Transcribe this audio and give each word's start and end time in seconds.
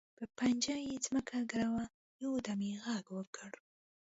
په 0.17 0.23
پنجه 0.37 0.75
یې 0.87 0.95
ځمکه 1.05 1.37
ګروي، 1.51 1.85
یو 2.23 2.33
دم 2.45 2.59
یې 2.67 2.73
غږ 2.85 3.05
وکړ. 3.17 3.51